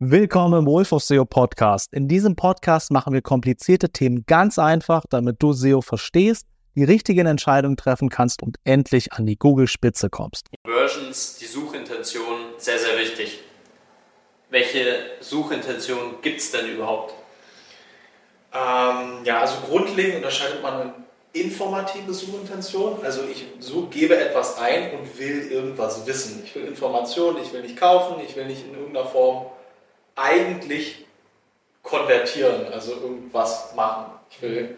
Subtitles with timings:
[0.00, 1.92] Willkommen im Wolf of SEO Podcast.
[1.92, 7.26] In diesem Podcast machen wir komplizierte Themen ganz einfach, damit du SEO verstehst, die richtigen
[7.26, 10.46] Entscheidungen treffen kannst und endlich an die Google-Spitze kommst.
[10.64, 13.40] Versions, die Suchintention, sehr, sehr wichtig.
[14.50, 17.12] Welche Suchintention gibt es denn überhaupt?
[18.54, 20.94] Ähm, ja, also grundlegend unterscheidet man eine
[21.32, 23.00] informative Suchintention.
[23.02, 26.44] Also ich such, gebe etwas ein und will irgendwas wissen.
[26.44, 29.46] Ich will Informationen, ich will nicht kaufen, ich will nicht in irgendeiner Form
[30.18, 31.06] eigentlich
[31.82, 34.12] konvertieren, also irgendwas machen.
[34.30, 34.76] Ich will,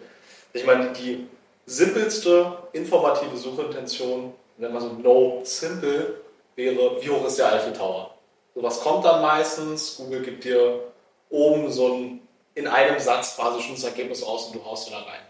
[0.53, 1.27] ich meine, die
[1.67, 6.21] simpelste informative Suchintention, wenn man so no simple
[6.55, 8.15] wäre, wie hoch ist der Eiffel Tower?
[8.55, 10.81] So was kommt dann meistens, Google gibt dir
[11.31, 14.99] oben so ein, in einem Satz quasi schon das Ergebnis aus und du haust da
[14.99, 15.21] rein.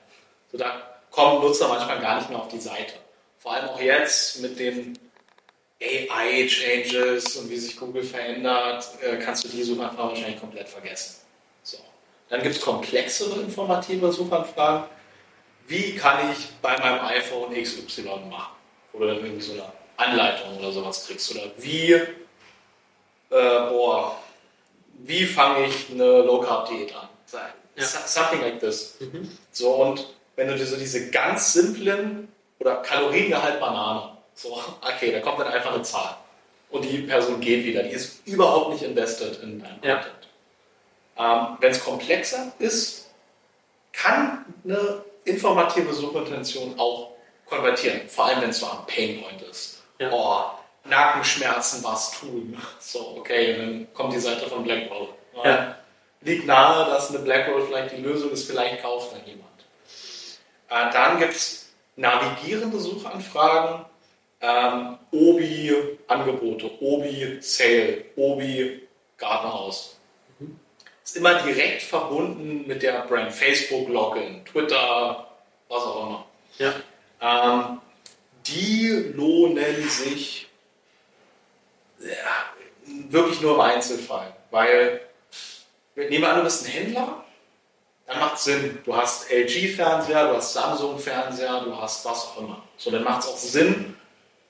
[0.51, 0.73] So, da
[1.10, 2.95] kommen Nutzer manchmal gar nicht mehr auf die Seite.
[3.38, 4.98] Vor allem auch jetzt mit den
[5.80, 11.23] AI-Changes und wie sich Google verändert, äh, kannst du die Suchanfragen wahrscheinlich komplett vergessen.
[11.62, 11.79] So.
[12.29, 14.85] Dann gibt es komplexere informative Suchanfragen.
[15.66, 18.54] Wie kann ich bei meinem iPhone XY machen?
[18.93, 21.30] Oder dann irgendwie so eine Anleitung oder sowas kriegst.
[21.30, 22.09] Oder wie, äh,
[23.30, 24.21] boah,
[24.99, 27.09] wie fange ich eine Low-Carb-Diät an?
[27.76, 27.87] Ja.
[27.87, 28.97] Something like this.
[29.01, 29.30] Mhm.
[29.52, 34.10] So, und wenn du dir so diese ganz simplen oder Kaloriengehalt Banane,
[34.41, 36.16] so, okay, da kommt dann einfach eine Zahl.
[36.71, 37.83] Und die Person geht wieder.
[37.83, 39.97] Die ist überhaupt nicht invested in dein ja.
[39.97, 40.29] Content.
[41.19, 43.10] Ähm, wenn es komplexer ist,
[43.93, 47.10] kann eine informative Suchintention auch
[47.45, 48.09] konvertieren.
[48.09, 49.82] Vor allem, wenn es so am Painpoint ist.
[49.99, 50.10] Ja.
[50.10, 50.45] Oh,
[50.88, 52.57] Nackenschmerzen, was tun?
[52.79, 55.09] So, okay, dann kommt die Seite von Blackroll.
[55.45, 55.77] Ja.
[56.23, 59.49] Liegt nahe, dass eine Blackroll vielleicht die Lösung ist, vielleicht kauft dann jemand.
[60.71, 63.85] Äh, dann gibt es navigierende Suchanfragen
[64.41, 69.99] ähm, Obi-Angebote, Obi-Sale, Obi-Gartenhaus.
[70.38, 70.59] Mhm.
[71.05, 75.27] Ist immer direkt verbunden mit der Brand Facebook, Login, Twitter,
[75.69, 76.27] was auch immer.
[76.59, 76.75] Ja.
[77.21, 77.81] Ähm,
[78.47, 80.48] die lohnen sich
[81.98, 82.09] ja,
[83.10, 85.03] wirklich nur im Einzelfall, weil
[85.97, 87.25] nehmen wir an, du bist ein Händler,
[88.06, 88.78] dann macht es Sinn.
[88.84, 92.62] Du hast LG-Fernseher, du hast Samsung-Fernseher, du hast was auch immer.
[92.76, 93.97] So, dann macht es auch Sinn,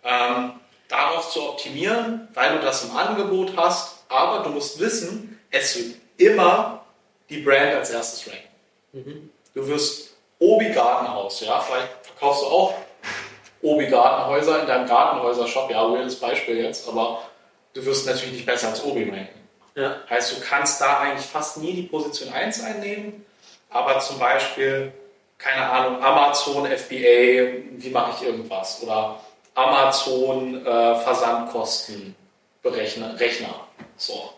[0.05, 0.53] ähm,
[0.88, 4.05] darauf zu optimieren, weil du das im Angebot hast.
[4.09, 6.84] Aber du musst wissen, es wird immer
[7.28, 8.49] die Brand als erstes ranken.
[8.93, 9.31] Mhm.
[9.55, 12.75] Du wirst Obi Gartenhaus, ja, vielleicht verkaufst du auch
[13.62, 17.22] Obi Gartenhäuser in deinem Gartenhäuser-Shop, ja, weirdes Beispiel jetzt, aber
[17.75, 19.41] du wirst natürlich nicht besser als Obi ranken.
[19.75, 19.97] Ja.
[20.09, 23.25] Heißt, du kannst da eigentlich fast nie die Position 1 einnehmen,
[23.69, 24.93] aber zum Beispiel,
[25.38, 28.82] keine Ahnung, Amazon FBA, wie mache ich irgendwas?
[28.82, 29.21] Oder
[29.55, 32.15] Amazon äh, Versandkosten
[32.62, 33.55] Berechner, Rechner.
[33.97, 34.31] So.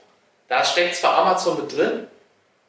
[0.48, 2.06] Da steckt zwar Amazon mit drin,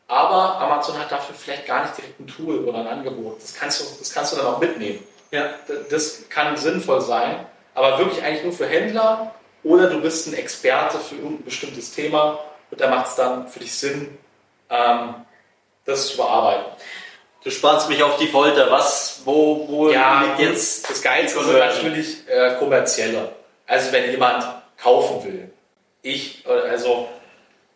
[0.08, 3.42] aber Amazon hat dafür vielleicht gar nicht direkt ein Tool oder ein Angebot.
[3.42, 5.04] Das kannst du, das kannst du dann auch mitnehmen.
[5.32, 5.50] Ja.
[5.90, 9.34] Das kann sinnvoll sein, aber wirklich eigentlich nur für Händler
[9.64, 12.40] oder du bist ein Experte für irgendein bestimmtes Thema
[12.70, 14.18] und da macht es dann für dich Sinn,
[14.70, 15.16] ähm,
[15.86, 16.72] das zu bearbeiten.
[17.44, 18.72] Du sparst mich auf die Folter.
[18.72, 23.30] Was, wo, wo ja, liegt jetzt das Geilste sind natürlich äh, kommerzielle.
[23.68, 24.46] Also wenn jemand
[24.82, 25.52] kaufen will.
[26.02, 27.08] Ich, also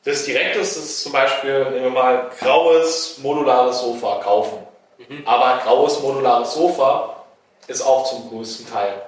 [0.06, 4.60] das Direkteste ist zum Beispiel, nehmen wir mal graues modulares Sofa kaufen.
[4.98, 5.24] Mhm.
[5.26, 7.26] Aber graues modulares Sofa
[7.68, 9.02] ist auch zum größten Teil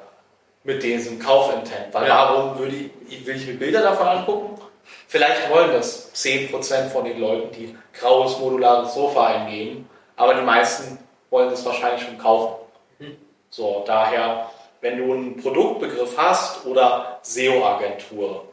[0.64, 1.94] mit diesem Kaufintent.
[1.94, 2.16] Weil ja.
[2.16, 2.76] warum würde
[3.08, 4.62] ich, will ich mir Bilder davon angucken?
[5.08, 11.00] Vielleicht wollen das 10% von den Leuten, die graues modulares Sofa eingeben aber die meisten
[11.30, 12.56] wollen das wahrscheinlich schon kaufen.
[13.00, 13.18] Mhm.
[13.50, 18.46] So, daher, wenn du einen Produktbegriff hast oder SEO-Agentur,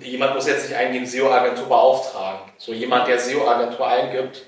[0.00, 2.50] jemand muss jetzt nicht eingeben, SEO-Agentur beauftragen.
[2.58, 4.42] So jemand, der SEO-Agentur eingibt,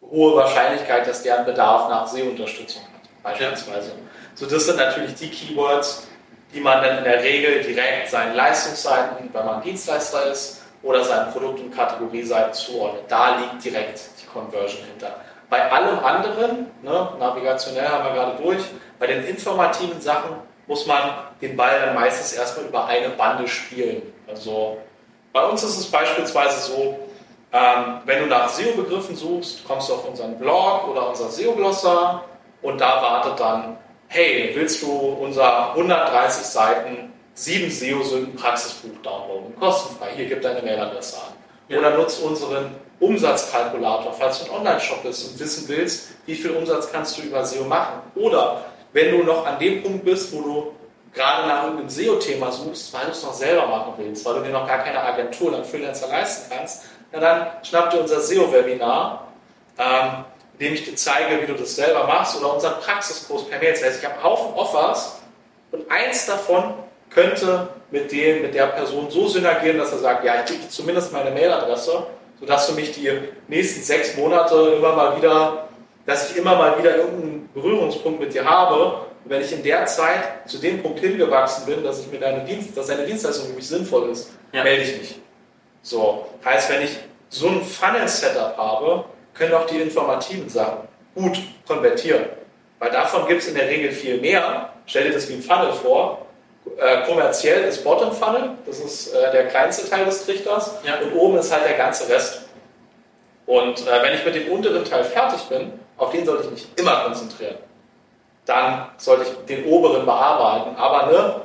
[0.00, 3.92] hohe Wahrscheinlichkeit, dass der einen Bedarf nach SEO-Unterstützung hat, beispielsweise.
[4.36, 6.06] So, das sind natürlich die Keywords,
[6.54, 11.32] die man dann in der Regel direkt seinen Leistungsseiten, wenn man Dienstleister ist, oder seinen
[11.32, 13.04] Produkt- und Kategorieseiten zuordnet.
[13.08, 15.20] Da liegt direkt die Conversion hinter.
[15.50, 18.62] Bei allem anderen, ne, navigationell haben wir gerade durch,
[19.00, 20.36] bei den informativen Sachen
[20.68, 21.00] muss man
[21.42, 24.02] den Ball dann meistens erstmal über eine Bande spielen.
[24.28, 24.78] Also
[25.32, 27.00] bei uns ist es beispielsweise so,
[27.52, 32.24] ähm, wenn du nach SEO-Begriffen suchst, kommst du auf unseren Blog oder unser SEO-Glossar
[32.62, 33.76] und da wartet dann,
[34.06, 39.58] hey, willst du unser 130 Seiten 7 SEO-Sünden-Praxisbuch downloaden?
[39.58, 40.10] Kostenfrei.
[40.14, 41.39] Hier gibt deine Mailadresse an.
[41.70, 46.90] Oder nutzt unseren Umsatzkalkulator, falls du ein Online-Shop bist und wissen willst, wie viel Umsatz
[46.92, 48.02] kannst du über SEO machen.
[48.14, 50.72] Oder wenn du noch an dem Punkt bist, wo du
[51.14, 54.50] gerade nach irgendeinem SEO-Thema suchst, weil du es noch selber machen willst, weil du dir
[54.50, 59.28] noch gar keine Agentur oder einen Freelancer leisten kannst, na dann schnapp dir unser SEO-Webinar,
[59.78, 60.24] ähm,
[60.54, 63.72] in dem ich dir zeige, wie du das selber machst, oder unseren Praxiskurs per Mail.
[63.72, 65.20] Das heißt, ich habe einen Haufen Offers
[65.72, 66.74] und eins davon
[67.10, 70.68] könnte mit, dem, mit der Person so synergieren, dass er sagt, ja, ich gebe dir
[70.68, 72.06] zumindest meine Mailadresse,
[72.38, 73.10] sodass du mich die
[73.48, 75.68] nächsten sechs Monate immer mal wieder,
[76.06, 79.86] dass ich immer mal wieder irgendeinen Berührungspunkt mit dir habe und wenn ich in der
[79.86, 83.54] Zeit zu dem Punkt hingewachsen bin, dass, ich mir deine Dienst, dass deine Dienstleistung für
[83.54, 84.62] mich sinnvoll ist, ja.
[84.62, 85.20] melde ich mich.
[85.82, 86.96] So, heißt, wenn ich
[87.28, 89.04] so ein Funnel-Setup habe,
[89.34, 92.24] können auch die informativen Sachen gut konvertieren.
[92.78, 94.72] Weil davon gibt es in der Regel viel mehr.
[94.86, 96.26] Stell dir das wie ein Funnel vor.
[96.78, 100.76] Äh, kommerziell ist Bottom Funnel, das ist äh, der kleinste Teil des Trichters.
[100.84, 100.98] Ja.
[101.00, 102.42] Und oben ist halt der ganze Rest.
[103.46, 106.66] Und äh, wenn ich mit dem unteren Teil fertig bin, auf den sollte ich mich
[106.76, 107.56] immer konzentrieren
[108.50, 110.76] dann sollte ich den oberen bearbeiten.
[110.76, 111.40] Aber ne,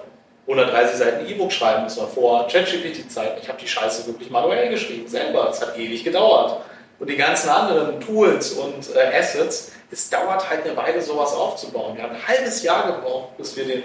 [0.48, 3.40] 130 Seiten E-Book schreiben, das war vor ChatGPT-Zeiten.
[3.42, 5.50] Ich habe die Scheiße wirklich manuell geschrieben, selber.
[5.50, 6.62] Es hat ewig gedauert.
[6.98, 11.96] Und die ganzen anderen Tools und äh, Assets, es dauert halt eine Weile, sowas aufzubauen.
[11.96, 13.84] Wir haben ein halbes Jahr gebraucht, bis wir den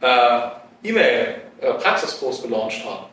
[0.00, 0.40] äh,
[0.82, 3.06] E-Mail-Praxiskurs äh, gelauncht haben.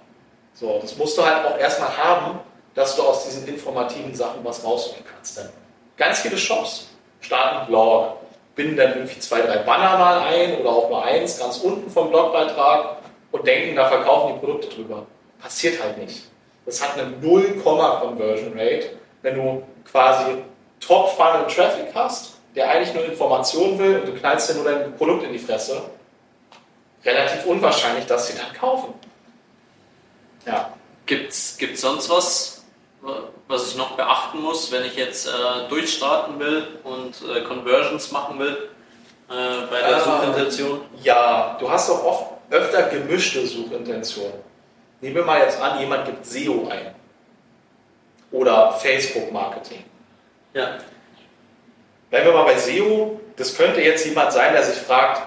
[0.53, 2.39] So, das musst du halt auch erstmal haben,
[2.75, 5.37] dass du aus diesen informativen Sachen was rausholen kannst.
[5.37, 5.49] Denn
[5.97, 6.87] ganz viele Shops
[7.21, 8.17] starten Blog,
[8.55, 12.09] binden dann irgendwie zwei, drei Banner mal ein oder auch nur eins ganz unten vom
[12.09, 12.97] Blogbeitrag
[13.31, 15.05] und denken, da verkaufen die Produkte drüber.
[15.41, 16.23] Passiert halt nicht.
[16.65, 20.43] Das hat eine 0, Conversion Rate, wenn du quasi
[20.79, 25.23] Top-Funnel Traffic hast, der eigentlich nur Informationen will und du knallst dir nur dein Produkt
[25.23, 25.81] in die Fresse.
[27.05, 28.93] Relativ unwahrscheinlich, dass sie dann kaufen.
[30.45, 30.73] Ja.
[31.05, 32.65] Gibt es sonst was,
[33.47, 38.37] was ich noch beachten muss, wenn ich jetzt äh, durchstarten will und äh, Conversions machen
[38.39, 38.69] will
[39.29, 40.81] äh, bei der äh, Suchintention?
[41.01, 44.39] Ja, du hast doch oft öfter gemischte Suchintentionen.
[45.01, 46.93] Nehmen wir mal jetzt an, jemand gibt SEO ein
[48.31, 49.83] oder Facebook-Marketing.
[50.53, 50.77] Ja.
[52.09, 55.21] Wenn wir mal bei SEO, das könnte jetzt jemand sein, der sich fragt,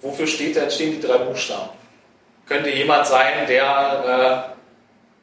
[0.00, 1.70] wofür steht denn, stehen die drei Buchstaben?
[2.46, 4.50] Könnte jemand sein, der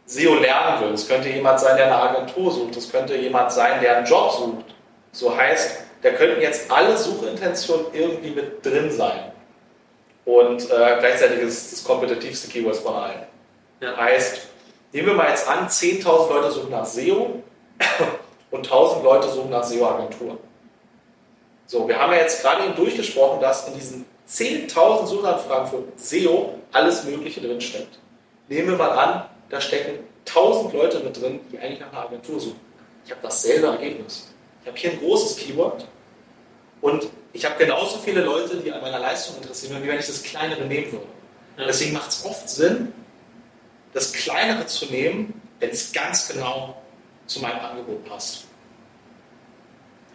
[0.08, 0.94] äh, SEO lernen will.
[0.94, 2.78] Es könnte jemand sein, der eine Agentur sucht.
[2.78, 4.74] Es könnte jemand sein, der einen Job sucht.
[5.12, 9.34] So heißt, da könnten jetzt alle Suchintentionen irgendwie mit drin sein.
[10.24, 13.24] Und äh, gleichzeitig ist es das kompetitivste Keyword von allen.
[13.82, 13.98] Ja.
[13.98, 14.48] Heißt,
[14.94, 17.44] nehmen wir mal jetzt an, 10.000 Leute suchen nach SEO
[18.52, 20.38] und 1.000 Leute suchen nach SEO-Agenturen.
[21.72, 26.56] So, wir haben ja jetzt gerade eben durchgesprochen, dass in diesen 10.000 Suchanfragen für SEO
[26.74, 27.98] alles Mögliche drinsteckt.
[28.50, 32.42] Nehmen wir mal an, da stecken tausend Leute mit drin, die eigentlich nach einer Agentur
[32.42, 32.60] suchen.
[33.06, 34.28] Ich habe dasselbe Ergebnis.
[34.62, 35.88] Ich habe hier ein großes Keyword
[36.82, 40.24] und ich habe genauso viele Leute, die an meiner Leistung interessieren, wie wenn ich das
[40.24, 41.08] kleinere nehmen würde.
[41.58, 41.68] Ja.
[41.68, 42.92] Deswegen macht es oft Sinn,
[43.94, 46.82] das kleinere zu nehmen, wenn es ganz genau
[47.28, 48.44] zu meinem Angebot passt.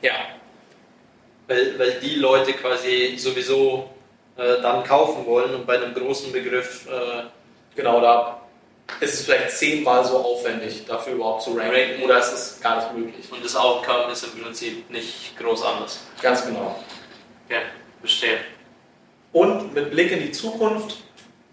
[0.02, 0.12] Ja.
[1.48, 3.90] Weil, weil die Leute quasi sowieso
[4.36, 6.86] äh, dann kaufen wollen und bei einem großen Begriff.
[6.86, 7.24] Äh,
[7.74, 8.40] genau, da
[9.00, 12.02] ist es vielleicht zehnmal so aufwendig, dafür überhaupt zu ranken, ranken.
[12.02, 13.26] oder ist es gar nicht möglich.
[13.30, 16.00] Und das Outcome ist im Prinzip nicht groß anders.
[16.22, 16.76] Ganz genau.
[17.48, 17.58] Ja,
[18.00, 18.38] verstehe.
[19.32, 20.96] Und mit Blick in die Zukunft,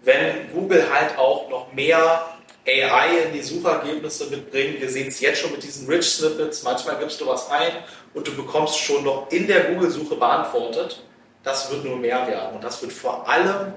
[0.02, 2.33] wenn Google halt auch noch mehr
[2.66, 6.96] AI in die Suchergebnisse mitbringt, wir sehen es jetzt schon mit diesen Rich Snippets, manchmal
[6.98, 7.72] gibst du was ein
[8.14, 11.02] und du bekommst schon noch in der Google-Suche beantwortet,
[11.42, 13.74] das wird nur mehr werden und das wird vor allem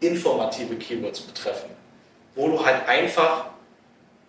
[0.00, 1.70] informative Keywords betreffen
[2.34, 3.46] wo du halt einfach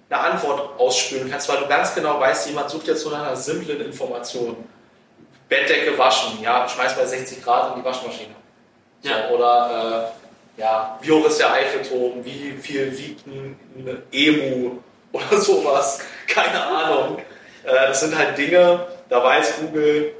[0.09, 3.35] eine Antwort ausspülen kannst, weil du ganz genau weißt, jemand sucht jetzt so nach einer
[3.35, 4.55] simplen Information.
[5.47, 8.35] Bettdecke waschen, ja, schmeiß bei 60 Grad in die Waschmaschine.
[9.01, 9.29] So, ja.
[9.29, 13.57] Oder äh, ja, wie hoch ist der Eiffelturm, wie viel wiegt ein,
[14.11, 14.77] Emu
[15.11, 17.17] oder sowas, keine Ahnung.
[17.63, 20.13] Äh, das sind halt Dinge, da weiß Google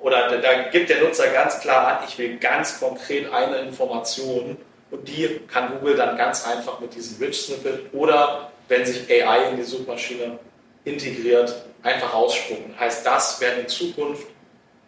[0.00, 4.56] oder da, gibt der Nutzer ganz klar an, ich will ganz konkret eine Information
[4.90, 9.50] und die kann Google dann ganz einfach mit diesem Rich Snippet oder wenn sich AI
[9.50, 10.38] in die Suchmaschine
[10.84, 12.74] integriert, einfach ausspucken.
[12.78, 14.26] Heißt, das werden in Zukunft,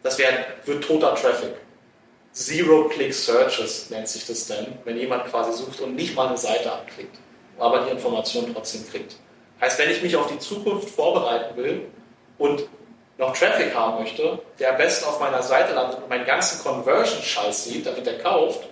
[0.03, 1.55] das werden, wird toter Traffic.
[2.33, 7.19] Zero-Click-Searches nennt sich das denn, wenn jemand quasi sucht und nicht mal eine Seite anklickt,
[7.59, 9.17] aber die Information trotzdem kriegt.
[9.61, 11.87] Heißt, wenn ich mich auf die Zukunft vorbereiten will
[12.39, 12.67] und
[13.19, 17.65] noch Traffic haben möchte, der am besten auf meiner Seite landet und meinen ganzen Conversion-Scheiß
[17.65, 18.67] sieht, damit er kauft,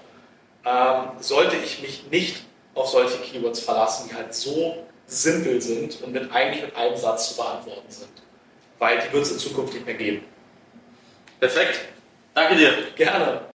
[0.65, 6.13] ähm, sollte ich mich nicht auf solche Keywords verlassen, die halt so simpel sind und
[6.13, 8.11] mit eigentlich mit einem Satz zu beantworten sind.
[8.79, 10.25] Weil die wird es in Zukunft nicht mehr geben.
[11.39, 11.81] Perfekt.
[12.35, 12.73] Danke dir.
[12.97, 13.50] Gerne.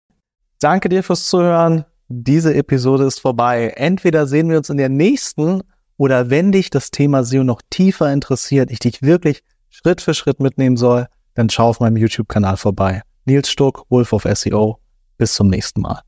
[0.62, 1.84] Danke dir fürs Zuhören.
[2.08, 3.72] diese Episode ist vorbei.
[3.74, 5.62] Entweder sehen wir uns in der nächsten
[5.96, 10.38] oder wenn dich das Thema SEO noch tiefer interessiert, ich dich wirklich Schritt für Schritt
[10.38, 13.02] mitnehmen soll, dann schau auf meinem YouTube-Kanal vorbei.
[13.24, 14.78] Nils Stuck, Wolf of SEO.
[15.18, 16.02] Bis zum nächsten Mal.